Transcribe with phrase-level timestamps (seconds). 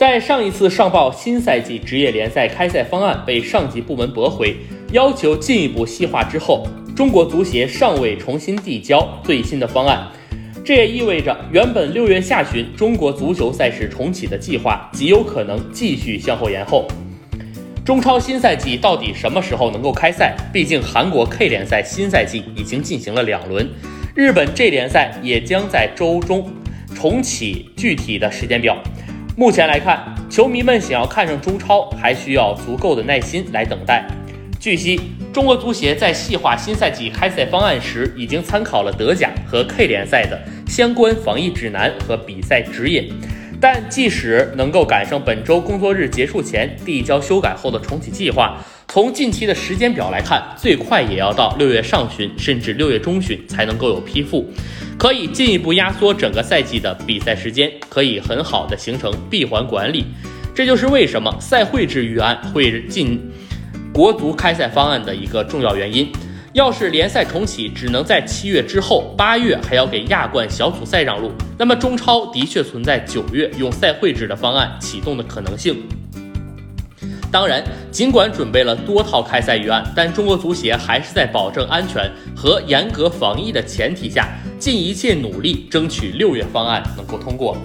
[0.00, 4.56] 在上一次上报新赛季职业联赛开赛方案被上级部门驳回，
[4.92, 10.08] 要求进一步细化之后，中国足协尚未重新递交最新的方案。
[10.64, 16.88] 这也意味着，原本六月下旬中国足球赛事重启的计划极有可能继续向后延后。
[17.84, 20.34] 中超新赛季到底什么时候能够开赛？
[20.50, 23.68] 毕竟韩国 K 联赛新赛季已经进行了两轮，
[24.14, 26.50] 日本 J 联赛也将在周中
[26.94, 28.82] 重启，具体的时间表。
[29.40, 29.98] 目前来看，
[30.28, 34.06] 球迷们想要看上中超，还需要足够的耐心来等待。
[34.60, 35.00] 据悉，
[35.32, 43.14] 中国足协在细化新赛季开赛方案时，已经参考了德甲和 K 联赛的相关防疫指南和比赛指引。
[43.60, 48.56] 但即使能够赶上本周工作日结束前递交修改后的重启计划，
[48.88, 54.50] 从近期的时间表来看，最快也要到六月上旬，甚至六月中旬才能够有批复。
[54.98, 60.06] 可以进一步压缩整个赛季的比赛时间，可以很好的形成闭环管理。
[60.54, 63.20] 这就是为什么赛会制预案会进
[63.92, 66.10] 国足开赛方案的一个重要原因。
[66.52, 75.84] 要是联赛重启只能在七月之后，八月还要给亚冠小组赛让路，那么中超的确存在九月用赛会制的方案启动的可能性。
[77.30, 77.62] 当然，
[77.92, 84.28] 尽管准备了多套开赛预案，但中国足协还是在保证安全和严格防疫的前提下，
[84.58, 87.56] 尽一切努力争取六月方案能够通过。